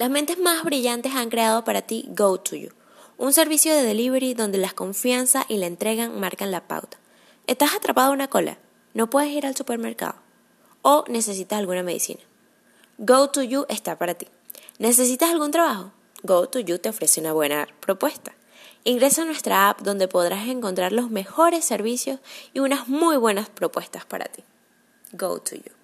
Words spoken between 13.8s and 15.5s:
para ti. ¿Necesitas algún